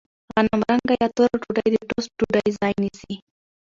غنمرنګه 0.33 0.93
یا 1.01 1.07
توره 1.15 1.35
ډوډۍ 1.41 1.67
د 1.73 1.77
ټوسټ 1.89 2.11
ډوډۍ 2.19 2.47
ځای 2.59 2.73
نیسي. 2.83 3.15